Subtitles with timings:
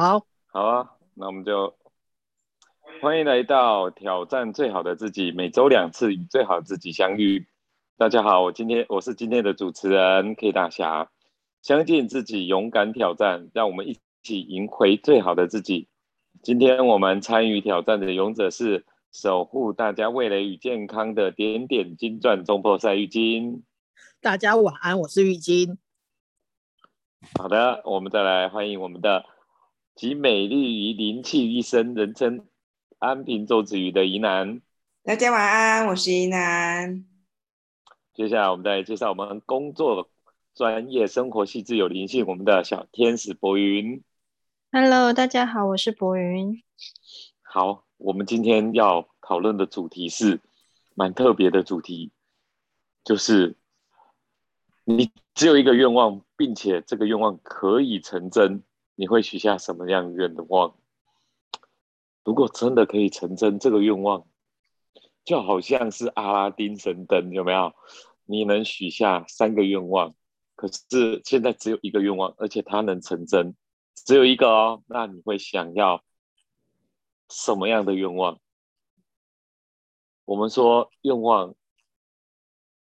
[0.00, 1.74] 好，好啊，那我们就
[3.02, 7.48] 欢迎来到挑战最好的自己，每周两次与最好自己相遇。
[7.96, 11.10] 大家好，我今天我是今天的主持人 K 大侠，
[11.62, 15.88] 相信自己，勇敢挑战，让我们一起赢回最好的自己。
[16.44, 23.62] 今天我们参与挑战的勇者是守护大家味蕾与健康的点点金钻中破赛浴巾。
[24.20, 25.76] 大家晚安，我是浴巾。
[27.36, 29.24] 好的，我们再来欢迎我们的
[29.98, 32.46] 集美丽与灵气一身，人称
[33.00, 34.62] 安平周子瑜的宜南。
[35.02, 37.04] 大家晚安，我是宜南。
[38.14, 40.08] 接下来我们再介绍我们工作
[40.54, 44.04] 专业、生活细致有灵性，我们的小天使博云。
[44.70, 46.62] Hello，大家好，我是博云。
[47.42, 50.38] 好，我们今天要讨论的主题是
[50.94, 52.12] 蛮特别的主题，
[53.02, 53.56] 就是
[54.84, 58.62] 你只有一个愿望，并且这个愿望可以成真，
[59.00, 60.76] 你会许下什么样愿望？
[62.24, 64.26] 如果真的可以成真，这个愿望
[65.24, 67.72] 就好像是阿拉丁神灯，有没有？
[68.24, 70.16] 你能许下三个愿望，
[70.56, 73.54] 可是现在只有一个愿望，而且它能成真，
[73.94, 74.82] 只有一个哦。
[74.88, 76.02] 那你会想要
[77.30, 78.40] 什么样的愿望？
[80.24, 81.54] 我们说愿望，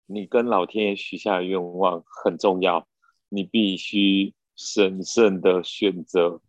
[0.08, 2.88] 你跟老天爷许下的愿望很重要，
[3.30, 6.42] 你必须审慎的选择，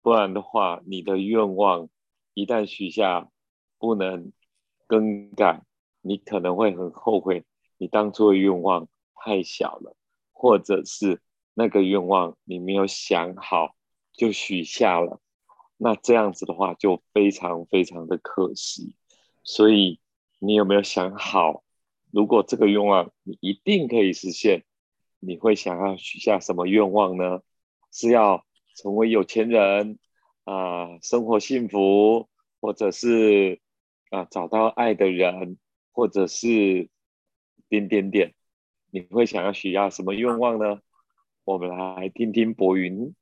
[0.00, 1.90] 不然的话，你的愿望
[2.32, 3.30] 一旦许下
[3.78, 4.32] 不能
[4.86, 5.60] 更改，
[6.00, 7.44] 你可能会很后悔，
[7.76, 9.94] 你当初的愿望太小了，
[10.32, 11.20] 或者是
[11.52, 13.76] 那个愿望你没有想好
[14.14, 15.20] 就许下了，
[15.76, 18.96] 那这样子的话就非常非常的可惜。
[19.44, 20.00] 所以
[20.38, 21.62] 你有没有想好，
[22.10, 24.64] 如果这个愿望你一定可以实现，
[25.24, 27.42] 你会想要许下什么愿望呢？
[27.92, 29.98] 是要成为有钱人
[30.44, 32.28] 啊、生活幸福，
[32.60, 33.60] 或者是
[34.10, 35.58] 啊、找到爱的人，
[35.92, 36.88] 或者是
[37.68, 38.34] 点点点，
[38.90, 40.80] 你会想要许下什么愿望呢？
[41.44, 43.14] 我们来听听博云，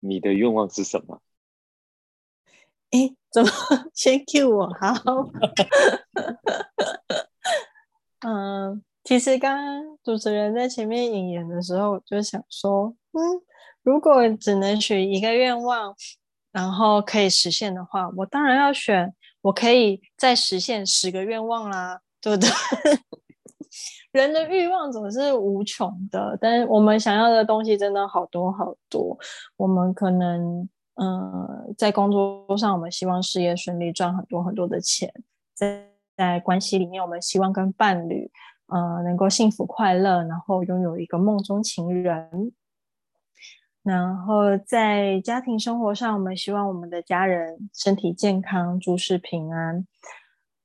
[0.00, 1.20] 你的愿望是什么？
[2.90, 3.50] 哎，怎么
[3.92, 4.72] 先 Q 我？
[4.72, 4.94] 好，
[8.24, 13.22] 嗯，其实刚刚主持人在前面引言的时候，我就想说，嗯，
[13.84, 15.94] 如果只能许一个愿望，
[16.50, 22.50] 然后可以实现的话，我当然要选，我可以再实现十个愿望啦，对不对？
[24.10, 29.16] 人的欲望总是无穷的，但是我们想要的东西真的好多好多。
[29.56, 35.08] 我们可能，嗯，在工作上，我们希望事业顺利，赚很多很多的钱；
[35.54, 35.86] 在
[36.16, 38.28] 在关系里面，我们希望跟伴侣，
[38.66, 42.52] 呃，能够幸福快乐，然后拥有一个梦中情人。
[43.82, 49.86] 然后在家庭生活上，我们希望我们的家人身体健康，诸事平安。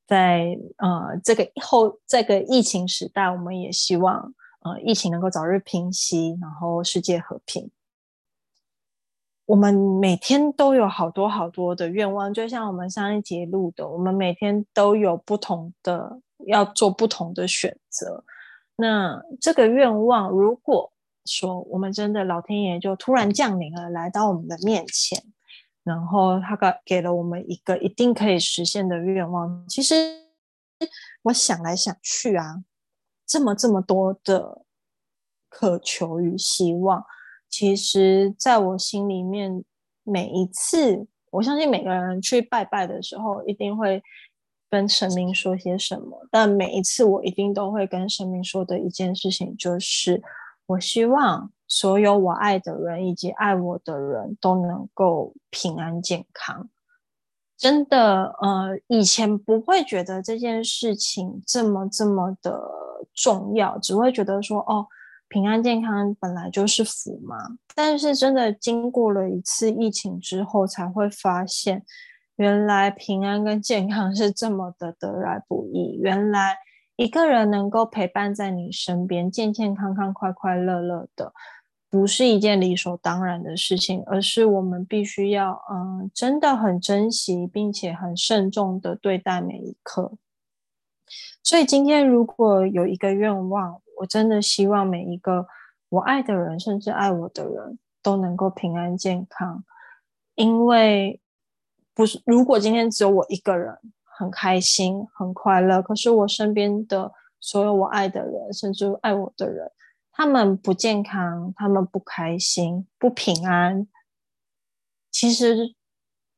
[0.07, 7.69] 在呃这个后这个疫情时代，我们也希望呃疫情能够早日平息，然后世界和平。
[9.45, 18.23] 我们每天都有好多好多的愿望，就像我们上一节录的，我们每天都有不同的要做不同的选择。
[18.75, 20.91] 那这个愿望，如果
[21.25, 25.23] 说我们真的老天爷就突然降临了，来到我们的面前。
[25.83, 29.65] 然后他给给了我们一个一定可以实现的愿望。
[29.67, 29.95] 其实
[31.23, 32.63] 我想来想去啊，
[33.25, 34.61] 这么这么多的
[35.49, 37.03] 渴求与希望，
[37.49, 39.63] 其实在我心里面，
[40.03, 44.03] 每一次我相信每个人去拜拜的时候，一定会
[44.71, 46.27] 跟神明说些什么。
[46.31, 50.23] 但每一次我一定都会跟神明说的一件事情，就是
[50.65, 51.51] 我希望。
[51.73, 56.69] 所有我爱的人以及爱我的人都能够平安健康。
[57.57, 62.61] 真的，呃，以前不会觉得这件事情这么这么的
[63.13, 64.85] 重要，只会觉得说，哦，
[65.29, 67.37] 平安健康本来就是福嘛。
[67.73, 71.85] 但是真的经过了一次疫情之后，才会发现，
[72.41, 75.95] 原来平安跟健康是这么的得来不易。
[76.01, 76.57] 原来
[76.95, 81.33] 一个人能够陪伴在你身边，健健康康、快快乐乐的。
[81.87, 90.13] 不是一件理所当然的事情，而是我们必须要，嗯，真的很珍惜，并且很慎重的对待每一刻。
[91.43, 95.45] 所以今天如果有一个愿望，我真的希望每一个
[95.89, 99.63] 我爱的人，甚至爱我的人都能够平安健康。
[100.33, 101.19] 因为
[101.93, 103.77] 不是，如果今天只有我一个人
[104.17, 109.71] 很开心、很快乐，可是我身边的所有我爱的人，甚至爱我的人。
[110.13, 113.87] 他们不健康，他们不开心，不平安，
[115.09, 115.75] 其实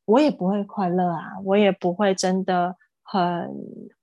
[0.06, 3.22] 我也不会快乐啊，我也不会真的很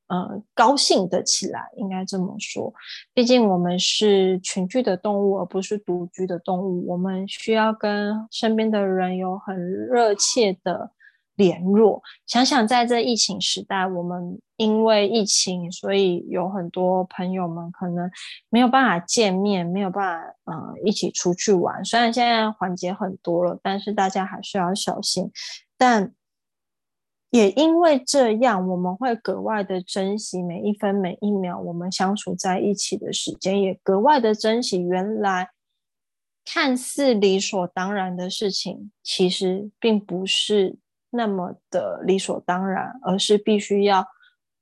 [0.08, 2.72] 呃高兴的起来，应该这么说。
[3.14, 10.92] 毕竟我们是群居的动物，而不是独居的动物，我们需要跟身边的人有很热切的。
[11.40, 18.10] 联络，想想在这疫情时代，我们因为疫情，所以有很多朋友们可能
[18.50, 21.82] 没有办法见面，没有办法呃一起出去玩。
[21.82, 25.32] 虽然现在缓解很多了，但是大家还是要小心。
[25.78, 26.12] 但
[27.30, 35.48] 也因为这样，我们会格外的珍惜每一分每一秒我们相处在一起的时间，也格外的珍惜原来
[36.44, 40.76] 看似理所当然的事情，其实并不是。
[41.10, 44.06] 那么的理所当然，而是必须要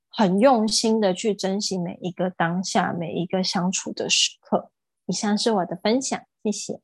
[0.09, 4.71] 很用心的去珍惜每一个当下，每一个相处的时刻。
[5.05, 6.81] 以上是我的分享，谢谢。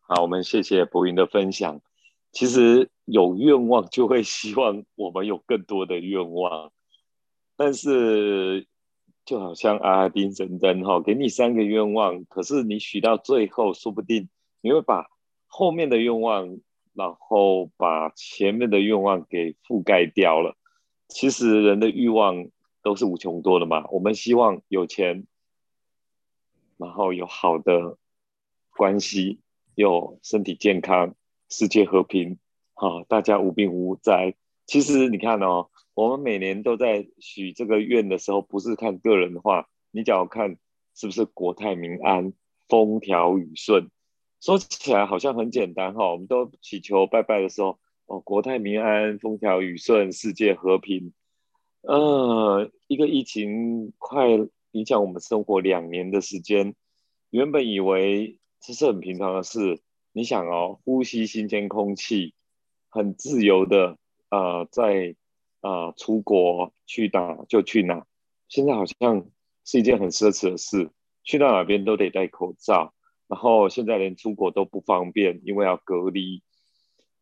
[0.00, 1.80] 好，我们谢谢博云的分享。
[2.32, 6.72] 其实有愿望就会希望我们有更多的愿望，
[7.56, 8.66] 但是
[9.24, 14.28] 就好像阿拉丁神灯哈，给你三个愿望，可是你许到最后，说不定
[14.60, 15.11] 你会把。
[15.54, 16.58] 后面的愿望，
[16.94, 20.56] 然后把前面的愿望给覆盖掉了。
[21.08, 22.48] 其实人的欲望
[22.82, 23.86] 都是无穷多的嘛。
[23.90, 25.26] 我们希望有钱，
[26.78, 27.98] 然后有好的
[28.74, 29.40] 关系，
[29.74, 31.14] 有身体健康，
[31.50, 32.38] 世界和平，
[32.72, 34.34] 好，大家无病无灾。
[34.64, 40.56] 其实你看哦，我们每年都在许这个愿的时候，不是看个人的话，你只要看
[40.94, 42.32] 是不是国泰民安、
[42.70, 43.90] 风调雨顺。
[44.42, 51.12] 说起来好像很简单哈，我们都祈求拜拜的时候，哦，国泰民安、风调雨顺、世界和平。
[51.82, 54.26] 呃，一个疫情快
[54.72, 56.74] 影响我们生活两年的时间，
[57.30, 59.80] 原本以为这是很平常的事。
[60.12, 62.34] 你想哦，呼吸新鲜空气，
[62.88, 63.96] 很自由的，
[64.28, 65.14] 呃，在
[65.60, 68.04] 呃出国去哪就去哪，
[68.48, 69.24] 现在好像
[69.64, 70.90] 是一件很奢侈的事，
[71.22, 72.92] 去到哪边都得戴口罩。
[73.32, 76.42] 然后现在连出国都不方便，因为要隔离。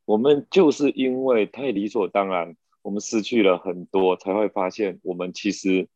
[0.05, 5.89] 我们就是因为太理所当然，我们失去了很多，才会发现我们其实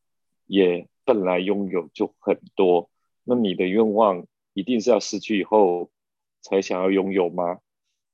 [0.47, 2.93] 也本来拥有就很多。
[3.25, 5.91] 那你的愿望一定是要失去以后
[6.43, 7.59] 才想要拥有吗？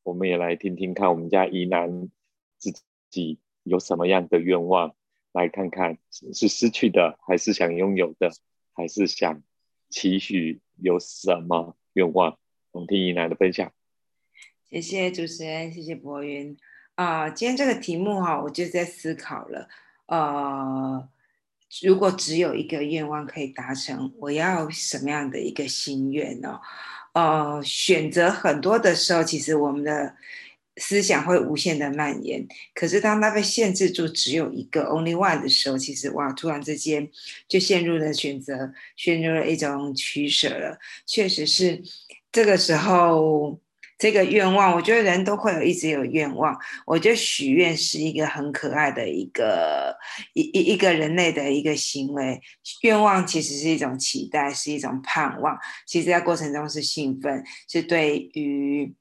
[0.02, 2.08] 我们也来听听看，我们家宜南
[2.56, 2.72] 自
[3.10, 4.94] 己有什么样的愿望，
[5.32, 5.98] 来看看
[6.32, 8.30] 是失去的，还是想拥有的，
[8.72, 9.42] 还是想
[9.90, 11.76] 期许有什么？
[11.92, 12.36] 愿望，
[12.72, 13.72] 我们听怡南的分享。
[14.68, 16.56] 谢谢主持人，谢谢博云
[16.94, 17.28] 啊。
[17.30, 19.68] 今天这个题目哈，我就在思考了。
[20.06, 21.08] 呃，
[21.82, 26.60] 如果只有一个愿望可以达成，我要什么样的一个心愿呢？
[27.12, 30.14] 呃，选择很多的时候，其实我们的。
[30.80, 32.44] 思想会无限的蔓延，
[32.74, 37.06] 可是当它被限制住只有一个 only one 的时候，其实哇，突然之间
[37.46, 40.78] 就陷入了选择，陷入了一种取舍了。
[41.06, 41.82] 确实是
[42.32, 43.60] 这个时候，
[43.98, 46.58] 这个愿望，我觉得人都会有一直有愿望。
[46.86, 49.94] 我觉得许愿是一个很可爱的一个
[50.32, 52.40] 一一一个人类的一个行为。
[52.82, 58.94] 愿望其实是一种期待，是一种盼望，其实在过程中是兴奋，是对于。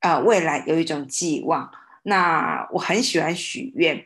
[0.00, 1.70] 呃，未来有一种寄望。
[2.04, 4.04] 那我很喜欢许愿，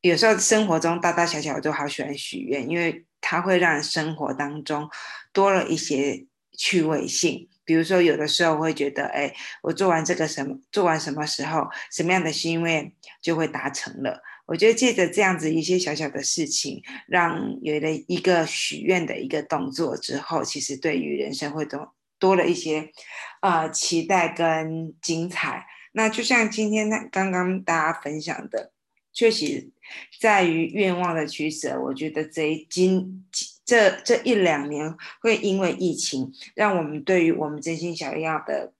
[0.00, 4.88] 有时候生活中大大小小我都好喜欢许愿，因为它会让生活当中
[5.32, 6.26] 多了一些
[6.56, 7.48] 趣味性。
[7.64, 14.20] 比如说，有的时候会觉得，哎，我做完这个什么，做完什么时候，什么样的心愿就会达成了。
[14.46, 21.94] 我觉得借着这样子一些小小的事情，让有了一个许愿的一个动作之后，其实对于人生会多。
[22.22, 22.92] 多了一些，
[23.40, 25.66] 呃，期待跟精彩。
[25.90, 28.70] 那就像今天那刚刚大家分享的，
[29.12, 29.72] 确实
[30.20, 31.80] 在于愿望的取舍。
[31.80, 33.26] 我觉得这一今
[33.64, 38.72] 这这一两年会因为疫情，让我们对于我们真心想要的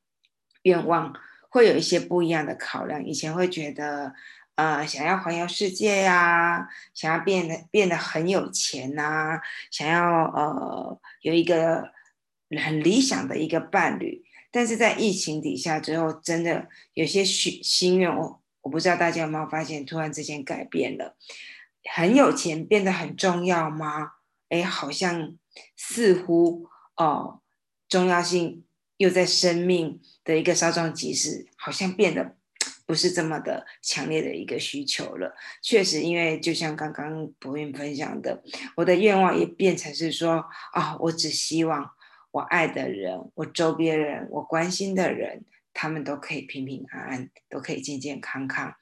[0.62, 1.12] 愿望
[1.48, 3.04] 会有一些不一样的考量。
[3.04, 4.14] 以前会觉得，
[4.54, 9.40] 呃，想要环游世界呀，想要变得变得很有钱呐，
[9.72, 11.90] 想要呃有一个。
[12.58, 21.16] 很理想的一个伴侣，但是在疫情底下之后，真的有些许心愿，我我不知道大家有没有发现，突然之间改变了。
[21.94, 24.12] 很有钱变得很重要吗？
[24.50, 25.36] 哎，好像
[25.76, 26.66] 似乎
[26.96, 27.40] 哦，
[27.88, 28.64] 重要性
[28.98, 32.36] 又在生命的一个稍纵即逝，好像变得
[32.86, 35.34] 不是这么的强烈的一个需求了。
[35.60, 38.42] 确实，因为就像刚刚博云分享的，
[38.76, 41.90] 我的愿望也变成是说啊，我只希望。
[42.32, 48.74] 我爱的人、我周边人、我关心的人，他们都可以平平安安，都可以健健康康。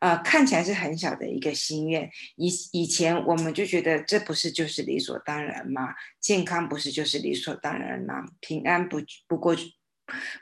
[0.00, 2.10] 呃，看起来是很小的一个心愿。
[2.36, 5.94] 以以前我们就觉得这不是就是理所当然吗？
[6.20, 8.24] 健康不是就是理所当然吗？
[8.40, 9.56] 平安不不过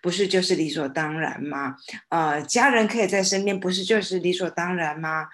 [0.03, 1.77] 不是就是理所当然吗？
[2.11, 5.29] 呃，家人可以在身边，不是就是理所当然吗？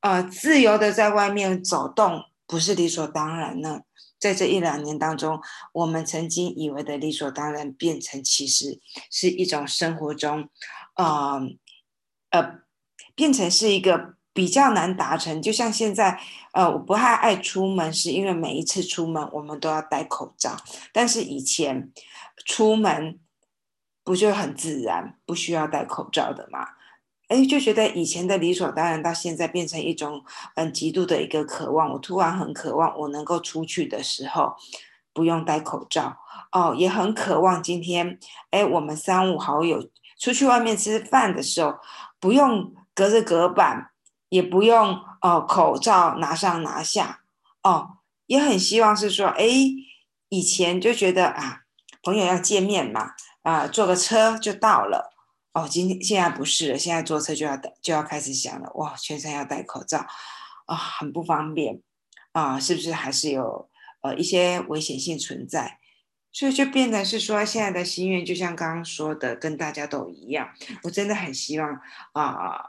[0.00, 3.82] 呃，自由的在外面走动，不是理所当然呢？
[4.22, 5.40] 在这一两年当中，
[5.72, 8.78] 我们曾经以为的理所当然，变成其实
[9.10, 10.48] 是一种生活中，
[10.94, 11.40] 呃
[12.30, 12.60] 呃，
[13.16, 15.42] 变成是一个比较难达成。
[15.42, 16.20] 就像现在，
[16.52, 20.56] 呃，我不太爱出门，是因为每一次出门我们都要戴口罩，
[20.92, 21.92] 但是以前
[22.46, 23.18] 出门
[24.04, 26.68] 不就很自然，不需要戴口罩的嘛？
[27.32, 30.22] 哎，就觉得以前的理所当然，到现在变成一种
[30.54, 31.90] 很极度的一个渴望。
[31.90, 34.54] 我突然很渴望，我能够出去的时候
[35.14, 36.18] 不用戴口罩
[36.52, 38.18] 哦，也很渴望今天，
[38.50, 41.76] 哎，我们三五好友出去外面吃饭的时候，
[42.20, 43.92] 不用隔着隔板，
[44.28, 47.20] 也不用哦口罩拿上拿下
[47.62, 47.92] 哦，
[48.26, 49.46] 也很希望是说，哎，
[50.28, 51.62] 以前就觉得啊，
[52.02, 55.11] 朋友要见面嘛，啊，坐个车就到了。
[55.52, 58.72] 哦，今天现在不是了，现在坐车就要戴，就要开始想了。
[58.74, 59.98] 哇，全程要戴口罩，
[60.64, 61.82] 啊，很不方便
[62.32, 63.68] 啊，是不是还是有
[64.00, 65.78] 呃一些危险性存在？
[66.32, 70.48] 所以就变成是说，现在的心愿就像刚刚说的，跟大家都一样。
[70.84, 71.78] 我真的很希望
[72.14, 72.64] 啊，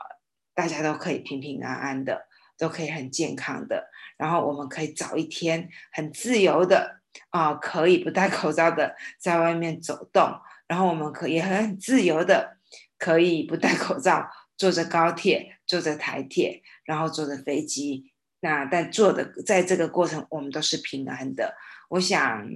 [0.54, 7.00] 大家都可以平平安安的，都可以很健康的，然后我们可以早一天很自由的
[7.30, 10.38] 啊，可以不戴口罩的在外面走动，
[10.68, 12.58] 然后我们可以很自由的。
[13.04, 18.14] 可以不戴口罩，坐着高铁，坐着台铁，然后坐着飞机。
[18.40, 21.54] 那但坐的在这个过程，我们都是平安的。
[21.90, 22.48] 我想，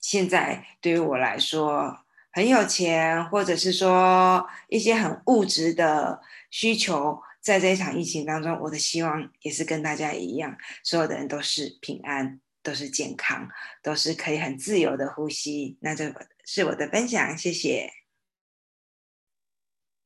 [0.00, 1.96] 现在对于我来说，
[2.32, 6.20] 很有钱，或者是说一些很物质的
[6.50, 13.48] 需求，在这一场疫情当中，我的希望也是跟大家一样，所有的人都是平安，都是健康，
[13.84, 15.78] 都是可以很自由的呼吸。
[15.80, 16.12] 那这
[16.44, 18.03] 是我的分享，谢谢。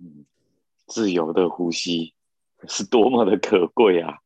[0.01, 0.25] 嗯，
[0.87, 2.15] 自由的呼吸
[2.69, 4.19] 是多么的可贵啊！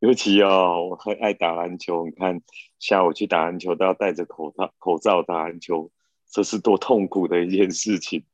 [0.00, 2.06] 尤其哦，我很爱打篮球。
[2.06, 2.42] 你看，
[2.78, 5.90] 下午去打篮球都要戴着口罩，口罩打篮球，
[6.30, 8.24] 这是多痛苦的一件事情。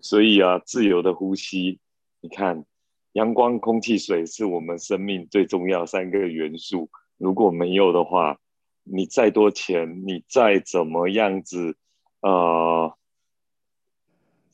[0.00, 1.80] 所以啊，自由的呼吸，
[2.20, 2.64] 你看，
[3.12, 6.90] 阳光、空气、水是我们生命最重要三个元素。
[7.16, 8.38] 如果没有的话，
[8.84, 11.76] 你再多钱，你再怎么样子，
[12.20, 12.96] 呃。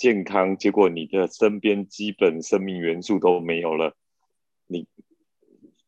[0.01, 3.95] 健康，结果你的身边基本生命元素都没有了，
[4.67, 4.87] 你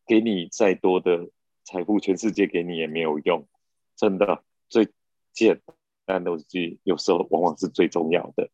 [0.05, 1.31] 给你再多的
[1.63, 3.47] 财富，全世界给你也没有用。
[3.95, 4.89] 真的，最
[5.33, 5.59] 简
[6.05, 8.51] 单的是，有时候往往是最重要的。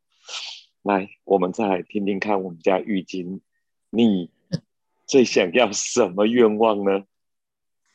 [0.81, 3.41] 来，我们再来听听看，我们家玉金，
[3.89, 4.31] 你
[5.05, 7.03] 最想要什么愿望呢？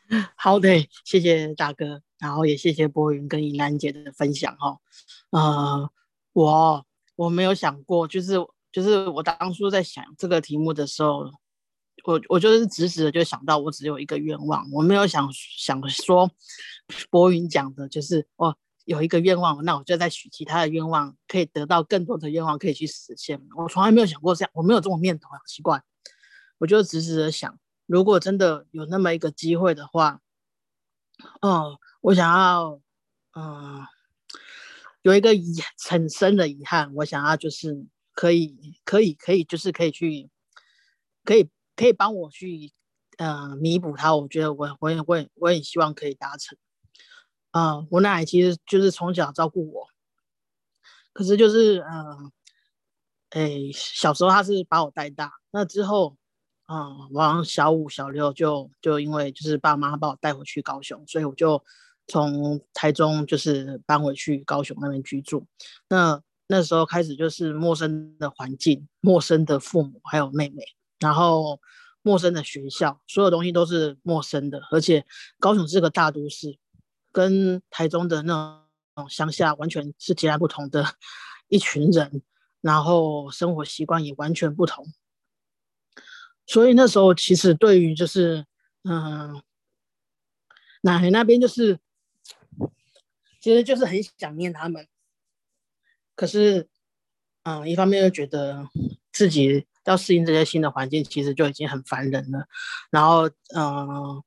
[0.37, 4.81] 好的，谢谢大哥，然后也谢谢波云跟尹兰姐的分享哈。
[5.31, 5.91] 呃，
[6.35, 6.85] 我。
[7.17, 8.35] 我没有想过，就是
[8.73, 11.31] 就是我当初在想这个题目的时候，
[12.05, 16.29] 我我就是直直的就想到我只有一个愿望，我没有想想说，
[17.11, 23.41] 博云讲的就是哦有一个愿望，那我就再许其他的愿望，可以得到更多的愿望可以去实现。
[23.57, 25.83] 我从来没有想过这样，我没有这种念头，好奇怪。
[26.59, 30.21] 我就直直的想，如果真的有那么一个机会的话，
[31.41, 32.81] 哦，我想要，
[33.37, 33.87] 嗯。
[35.05, 37.85] 有一个遗很深的遗憾，我想要就是
[38.15, 40.31] 可以可以可以就是可以去，
[41.25, 42.73] 可以可以帮我去，
[43.19, 44.17] 呃，弥补他。
[44.17, 46.57] 我觉得我我也我我也希望可以达成。
[47.51, 49.89] 啊，我奶奶其实就是从小照顾我，
[51.13, 52.33] 可是就是嗯，
[53.29, 56.17] 哎，小时候他是把我带大，那之后，
[56.67, 61.63] 嗯，往小五小六就就因为就是爸妈把我带回去高雄，所以我就。
[62.07, 65.47] 从台中就是搬回去高雄那边居住，
[65.89, 70.63] 那那时候开始就是陌生的环境、陌生的父母还有妹妹，
[70.99, 71.59] 然后
[72.03, 74.61] 陌生的学校，所有东西都是陌生的。
[74.71, 75.07] 而且
[75.41, 76.59] 高雄是个大都市，
[77.11, 78.63] 跟台中的那
[78.97, 80.85] 种乡下完全是截然不同的
[81.49, 82.21] 一群人，
[82.61, 84.87] 然后生活习惯也完全不同。
[86.47, 88.45] 所以那时候其实对于就是
[88.83, 89.43] 嗯，
[90.83, 91.79] 奶奶那边就是。
[93.45, 94.89] 其实就是很想念他们，
[96.17, 96.67] 可是，
[97.43, 98.67] 嗯，一方面又觉得
[99.13, 102.47] 自己要适应这些新的环境，其实就已经很烦人了。
[102.91, 104.23] 然后，嗯，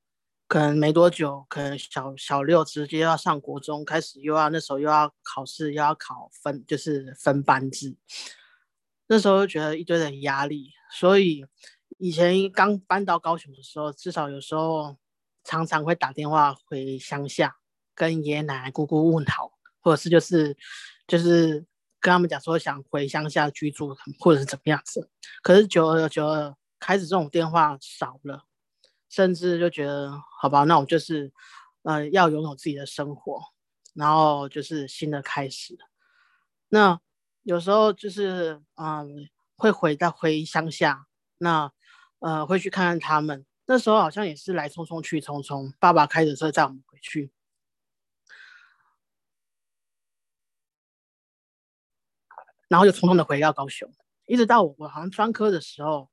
[0.48, 7.98] 可能没多久，可能小小六直接要上国中，开始又要那时候又要考试，又要考分，就是分班制。
[9.08, 11.44] 那时候又觉得一堆的压力，所以
[11.98, 14.96] 以前刚搬到高雄的时候，至少有时候
[15.44, 17.58] 常常会打电话回乡下，
[17.98, 19.52] 跟爷爷奶奶、姑姑问好，
[19.82, 20.56] 或者是就是
[21.08, 21.66] 就是
[22.00, 25.10] 跟他们讲说想回乡下居住，或者是怎么样子。
[25.42, 28.44] 可是久而久而，开始这种电话少了。
[29.10, 31.32] 甚至就觉得，好吧，那我就是，
[31.84, 33.42] 呃，要拥有自己的生活，
[33.94, 35.78] 然后就是新的开始。
[36.68, 37.00] 那
[37.44, 41.06] 有时候就是，嗯，会回到回乡下，
[41.38, 41.72] 那
[42.20, 43.46] 呃，会去看看他们。
[43.66, 47.32] 那时候好像也是来匆匆去匆匆，爸爸开着车载我们回去，
[52.68, 53.92] 然后就匆匆的回到高雄，
[54.26, 56.10] 一直到我我好像专科的时候，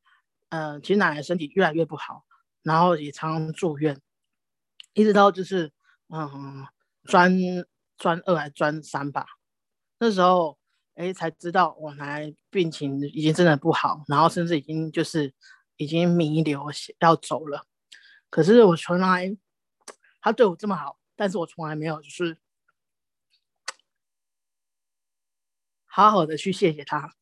[0.50, 2.24] 嗯，其实奶奶身体越来越不好。
[2.62, 4.00] 然后也常常住院，
[4.94, 5.70] 一直到就是
[6.08, 6.66] 嗯
[7.04, 7.30] 专
[7.98, 9.26] 专二还专三吧，
[9.98, 10.56] 那时候
[10.94, 15.34] 哎才知道我奶奶病情已经真的不好，然后甚至已经就是
[15.76, 16.64] 已经弥留
[17.00, 17.66] 要走了。
[18.30, 19.36] 可是我从来
[20.22, 22.38] 他对我这么好，但是我从来没有就是
[25.94, 27.14] 好好的去谢谢他。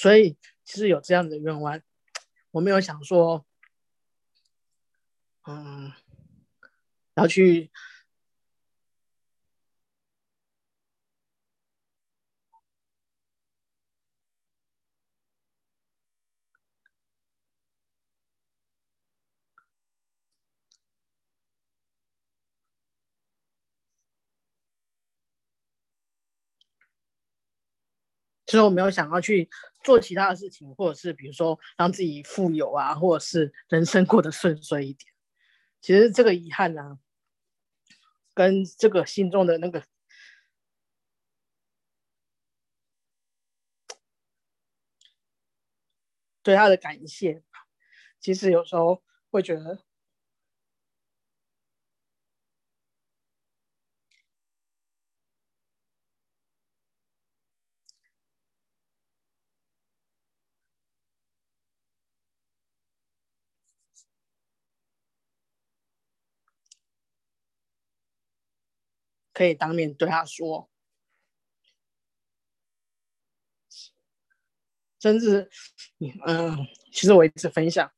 [0.00, 1.78] 所以其实有这样的愿望，
[2.52, 3.44] 我没有想说，
[5.46, 5.92] 嗯，
[7.16, 7.70] 要去，
[28.46, 29.50] 其实我没有想要去。
[29.82, 35.12] 做其他的事情，或者是比如说让自己富有啊，或者是人生过得顺遂一点。
[35.80, 36.98] 其实这个遗憾呢，
[38.34, 39.82] 跟这个心中的那个
[46.42, 47.42] 对他的感谢，
[48.20, 49.89] 其实有时候会觉得。
[69.40, 70.68] 可以当面对他说，
[75.00, 75.48] 甚至，
[76.26, 76.54] 嗯，
[76.92, 77.90] 其实我一直分享，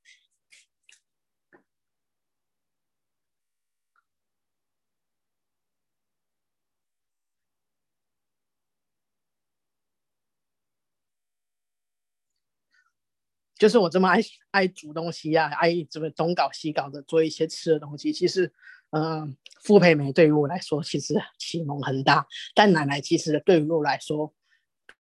[13.58, 14.20] 就是我这么爱
[14.52, 18.52] 爱煮东西呀，爱这么东搞西搞的做一些吃的东西，其实。
[18.92, 24.34] 嗯，傅佩梅对于我来说其实启蒙很大，但奶奶其实对于我来说，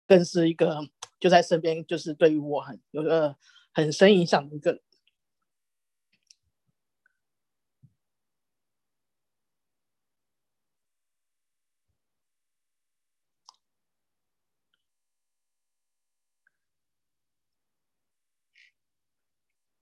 [0.08, 0.80] 更是一个
[1.20, 3.36] 就在身边，就是对于我很有个
[3.74, 4.80] 很深影响的一个。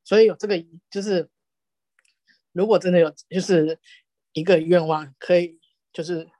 [0.03, 1.29] 所以有这个就是。
[2.55, 3.81] 如果真的有，就是
[4.31, 5.59] 一个愿望可以，
[5.91, 6.31] 就是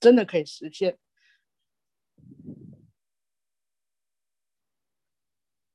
[0.00, 0.98] 真的可以实现，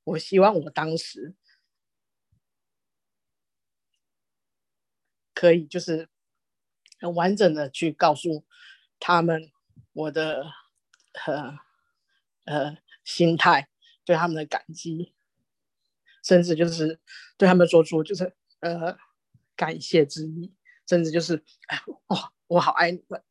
[0.03, 1.35] 我希望我当时
[5.35, 6.09] 可以，就是
[6.99, 8.47] 很完整的去告诉
[8.99, 9.51] 他们
[9.93, 10.43] 我的
[11.27, 11.59] 呃
[12.45, 13.69] 呃心态，
[14.03, 15.13] 对他们的感激，
[16.23, 16.99] 甚至就是
[17.37, 18.35] 对他们做出就是。
[18.59, 18.97] 呃，
[19.55, 20.53] 感谢之意，
[20.87, 23.21] 甚至就是，哎，哇，我好爱你们。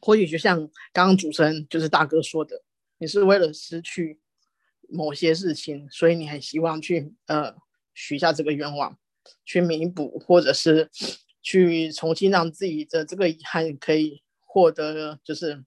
[0.00, 0.58] 或许就像
[0.92, 2.62] 刚刚主持人就是大哥说的，
[2.98, 4.20] 你是为了失去
[4.86, 7.56] 某些事情，所以你很希望去呃
[7.94, 8.98] 许下这个愿望，
[9.46, 10.90] 去弥补，或者是
[11.40, 15.64] 去重新让自己的这个遗憾可以获得，就是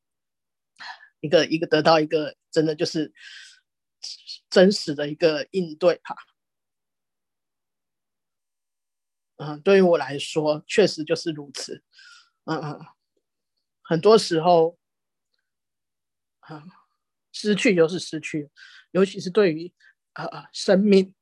[1.19, 3.11] 一个一个得到一个真的就是
[4.49, 6.15] 真实的一个应对哈。
[9.37, 11.83] 嗯，对于我来说，确实就是如此。
[12.45, 12.79] 嗯嗯，
[13.83, 14.77] 很多时候，
[16.49, 16.63] 嗯，
[17.31, 18.49] 失去就是失去，
[18.91, 19.71] 尤其是对于
[20.13, 21.13] 啊生命。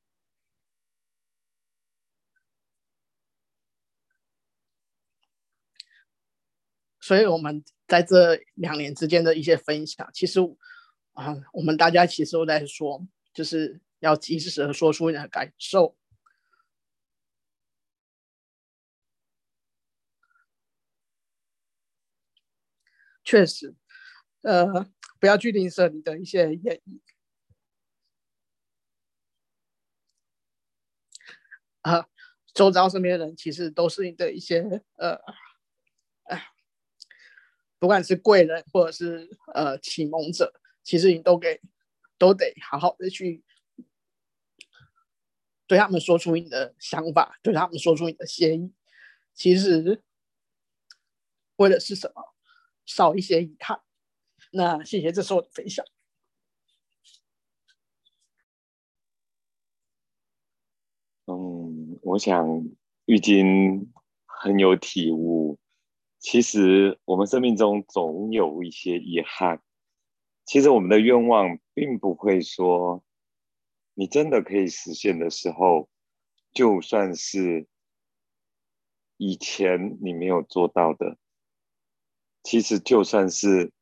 [7.00, 10.40] 所以，我们在这两年之间的一些分享，其实
[11.16, 15.96] 啊，我们大家其实都在说，就是要及时的说出你的感受。
[23.24, 23.74] 确实，
[24.42, 24.66] 呃，
[25.18, 27.00] 不要去吝啬你的一些言语
[31.80, 32.06] 啊，
[32.52, 35.18] 周遭身边的人其实都是你的一些呃。
[36.24, 36.46] 哎
[37.78, 40.52] 不管是贵人或者是呃启蒙者，
[40.86, 41.60] 其实你都给
[42.16, 43.42] 都得好好的去
[45.66, 48.72] 对他们说出你的想法，对他们说出你的心意。
[49.34, 50.00] 其实
[51.56, 52.22] 为的是什么？
[52.84, 53.82] 少一些遗憾。
[54.52, 55.84] 那谢谢，这是我的分享。
[61.26, 62.46] 嗯，我想
[63.06, 63.92] 玉金
[64.24, 65.58] 很有体悟。
[66.20, 69.60] 其实我们生命中总有一些遗憾。
[70.46, 73.04] 其实我们的愿望并不会说，
[73.94, 75.90] 你真的可以实现的时候，
[76.52, 77.66] 就算是
[79.18, 81.18] 以前你没有做到的，
[82.42, 83.72] 其实就算是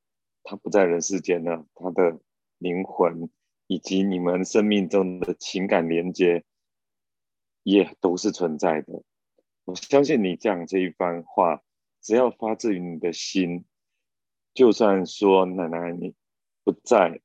[0.42, 2.18] 他不在人世间了，他的
[2.58, 3.30] 灵魂
[3.66, 6.44] 以及你们生命中的情感连接，
[7.62, 9.04] 也都是存在的。
[9.64, 11.62] 我相信你讲这一番话。
[12.00, 13.64] 只要发自于你的心，
[14.52, 16.14] 就算说奶奶你
[16.64, 17.20] 不在，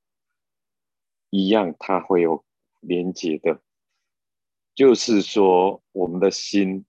[1.30, 2.45] 一样它会有
[2.82, 3.62] 连接的。
[4.75, 6.86] 就是说，我们的心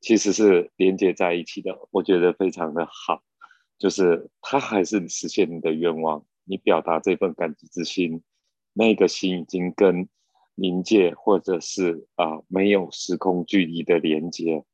[0.00, 1.88] 其实是连接在一起的。
[1.90, 3.22] 我觉得非常的好，
[3.78, 8.22] 就是它还是实现你的愿望，你表达这份感激之心，
[8.72, 10.08] 那个心已经跟
[10.54, 14.64] 临界或者是啊没有时空距离的连接。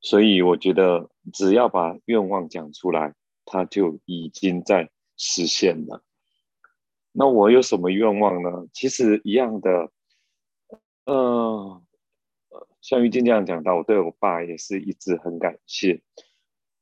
[0.00, 3.14] 所以我觉得，只要把愿望讲出来，
[3.44, 6.02] 它就已经在实现了。
[7.12, 8.66] 那我有什么愿望呢？
[8.72, 9.92] 其实一样的，
[11.04, 11.84] 嗯，
[12.80, 16.00] 像玉静这样讲到，我对我爸也是一直很感谢。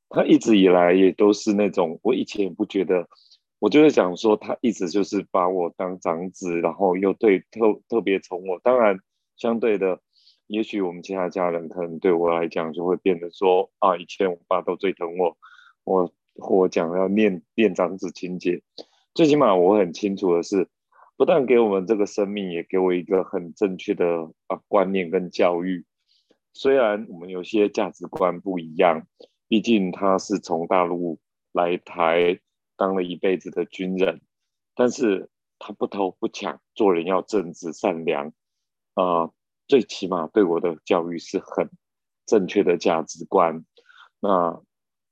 [0.09, 3.09] 他一直以来也都是那种，我以前也不觉得，
[3.59, 8.61] 我就是想说，他一直就是把我当长子，然后又对特特别宠我。
[8.61, 9.01] 当然，
[9.37, 10.01] 相对的。
[10.46, 15.37] 也许我们其他家人可能对我来讲就会变得说啊，以前我爸都最疼我，
[15.85, 18.62] 我我讲要念念长子情节，
[19.14, 20.68] 最起码我很清楚的是，
[21.16, 24.07] 不但给我们这个生命，也给我一个很正确的
[24.46, 25.85] 啊观念跟教育。
[26.55, 29.07] 虽然我们有些价值观不一样，
[29.48, 31.18] 毕竟他是从大陆
[31.53, 32.40] 来台
[32.77, 34.20] 当了一辈子的军人，
[34.74, 38.33] 但是他不偷不抢，做人要正直善良
[38.94, 39.31] 啊。
[39.66, 41.68] 最起码对我的教育是很
[42.24, 43.64] 正确的价值观，
[44.18, 44.62] 那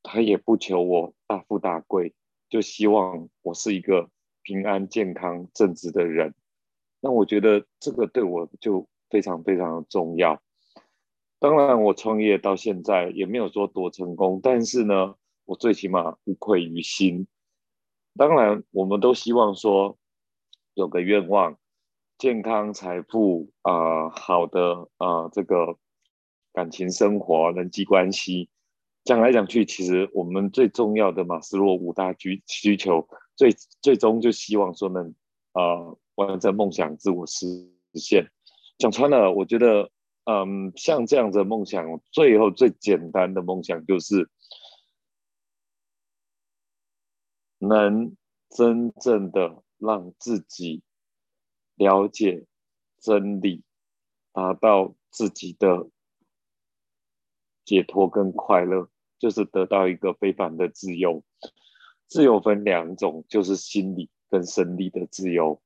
[0.09, 2.15] 他也不求我大富大贵，
[2.49, 4.09] 就希望我是一个
[4.43, 6.33] 平安健康正直的人。
[7.01, 10.41] 那我觉得这个对我就非常非常的重要。
[11.41, 17.27] 当然，我创业到现在也没有说多成功，但是呢，我最起码无愧于心。
[18.17, 19.99] 当然，我们都希望说
[20.75, 21.59] 有个愿望。
[22.17, 25.77] 健康、财富啊，好的啊，这个
[26.53, 28.49] 感情生活、人际关系，
[29.07, 35.15] 讲来讲去，其实我们最重要的马斯洛五大需需求，最最终就希望说能
[35.53, 37.47] 啊完成梦想、自我实
[37.95, 38.31] 现。
[38.77, 39.91] 讲穿了，我觉得，
[40.25, 44.29] 嗯，像这样的梦想，最后最简单的梦想就是
[47.59, 48.17] 能
[48.51, 50.83] 真正的让自己。
[51.79, 52.47] 了解
[52.99, 53.63] 真理，
[54.33, 55.91] 达到自己的
[57.67, 61.23] 解脱跟快乐，就是得到一个非凡的自由。
[62.07, 65.61] 自由分两种，就是心理跟生理的自由。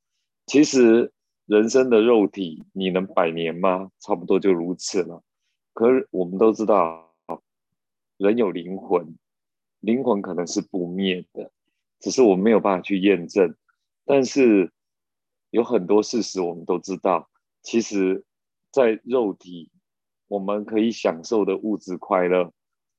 [0.46, 1.12] 其实
[1.46, 3.90] 人生的肉体，你能百年吗？
[4.00, 5.22] 差不多就如此了。
[5.72, 7.14] 可是我们都知道，
[8.16, 9.16] 人有灵魂，
[9.80, 11.50] 灵魂可能是不灭的，
[11.98, 13.54] 只是我们没有办法去验证。
[14.04, 14.72] 但是。
[15.52, 17.28] 有很多事实我们都知道，
[17.60, 18.24] 其实，
[18.70, 19.68] 在肉体
[20.28, 22.52] 我们可以享受的物质快乐，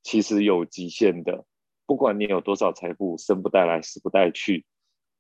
[0.04, 1.46] 其实有极限的。
[1.86, 4.64] 不管你有多少财富，生不带来，死不带去；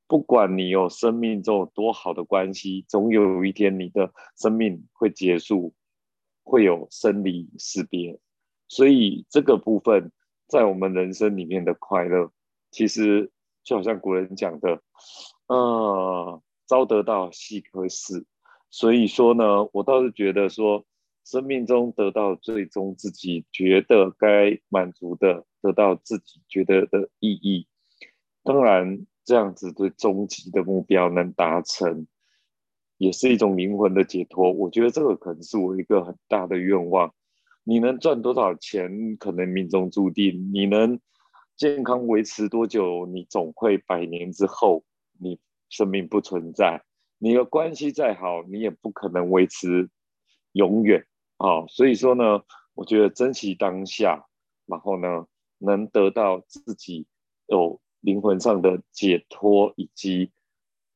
[0.08, 5.74] 不管你有生命中有多好的关系，总有一天你的生命会结束，
[6.44, 8.20] 会有生离死别。
[8.70, 10.12] 所以这个部分，
[10.48, 12.32] 在我们人生里面的快乐，
[12.72, 13.30] 其实
[13.64, 14.82] 就好像古人讲的，
[15.48, 18.26] 呃，朝得到，夕可死。
[18.70, 20.86] 所以说呢，我倒是觉得说，
[21.24, 27.68] 生命中得到最终自己觉得该满足的，得到自己觉得的意义。
[28.44, 32.08] 当然，这样子对终极的目标能达成，
[32.98, 34.52] 也是一种灵魂的解脱。
[34.52, 37.14] 我觉得这个可能是我一个很大的愿望。
[37.64, 41.00] 你能赚多少钱，可能命中注定；你能
[41.56, 44.84] 健康维持多久，你总会百年之后，
[45.20, 46.82] 你生命不存在。
[47.20, 49.92] 你的关系再好，你也不可能维持
[50.54, 51.06] 永远
[51.42, 51.66] 啊。
[51.68, 54.28] 所以说呢，我觉得珍惜当下，
[54.66, 55.26] 然后呢，
[55.58, 57.08] 能得到自己
[57.48, 60.32] 有灵魂上的解脱，以及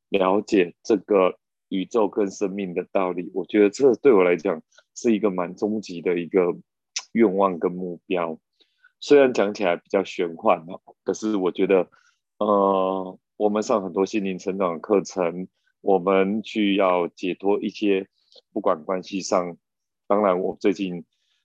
[0.10, 1.38] 了解这个
[1.70, 3.32] 宇宙跟生命的道理。
[3.34, 4.62] 我觉得这对我来讲
[4.96, 6.56] 是一个蛮终极的一个
[7.14, 8.40] 愿望跟目标。
[9.00, 11.90] 虽然讲起来比较玄幻啊，可是我觉得，
[12.40, 15.48] 呃，我们上很多心灵成长课程。
[15.82, 18.08] 我们去要解脱一些，
[18.52, 19.56] 不管关系上，
[20.08, 21.04] 当然我最近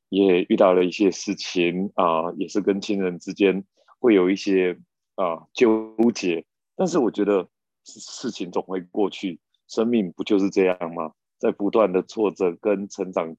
[0.08, 3.64] 也遇到了一些事情啊，也是跟亲人之间
[3.98, 4.78] 会有一些
[5.14, 6.44] 啊纠结。
[6.76, 7.48] 但是我觉得
[7.84, 11.12] 事情总会过去，生命不就是这样吗？
[11.38, 13.36] 在不断的挫折跟成长，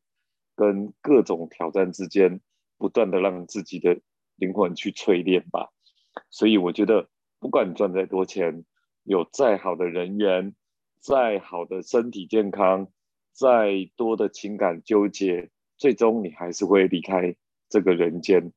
[0.56, 2.42] 跟各种挑战之间，
[2.78, 4.00] 不断的让自己的
[4.36, 5.70] 灵魂去淬炼吧。
[6.30, 8.66] 所以我觉得，不管你赚再多钱，
[9.04, 10.56] 有再好的人缘。
[11.00, 12.88] 再好的身体健康，
[13.32, 17.36] 再多的情感纠结，最终你还是会离开
[17.70, 18.52] 这个人间。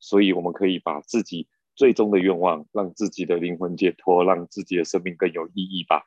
[0.00, 6.06] 所以，我们可以把自己最终的愿望，让自己的灵魂解脱，让自己的生命更有意义吧。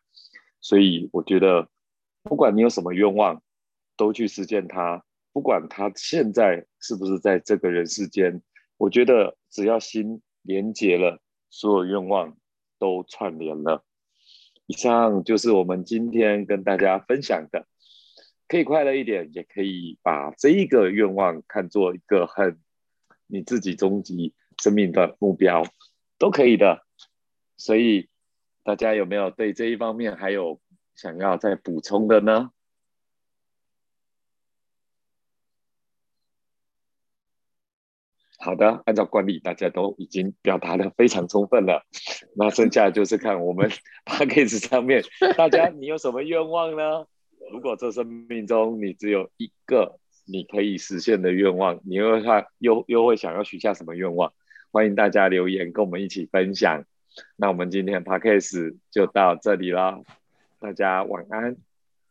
[0.59, 1.69] 所以，我觉得，
[2.23, 3.43] 不管你有什么愿望，
[3.97, 5.03] 都去实现它。
[5.33, 8.41] 不管他现在是不是在这个人世间，
[8.75, 12.35] 我觉得只要心连结了，所有愿望
[12.77, 13.85] 都串联了。
[14.65, 17.65] 以上就是我们今天跟大家分享的，
[18.51, 22.59] 可以快乐一点，也可以把这一个愿望看作一个很
[23.25, 25.63] 你自己终极生命的目标，
[26.17, 26.85] 都可以的。
[27.55, 28.09] 所以
[28.61, 30.59] 大家有没有对这一方面还有
[30.95, 32.51] 想要再补充的呢？
[38.37, 41.85] 好的，按照惯例，大家都已经表达的非常充分了。
[42.35, 43.69] 那剩下就是看我们
[44.03, 45.01] p a c k a g e 上面，
[45.37, 47.07] 大家你有什么愿望呢？
[47.51, 54.31] 如果这生命中你只有一个你可以实现的愿望，你又他又又会想要许下什么愿望？
[54.71, 56.85] 欢迎大家留言跟我们一起分享。
[57.35, 60.01] 那我们今天 podcast 就到这里了，
[60.59, 61.70] 大家晚安。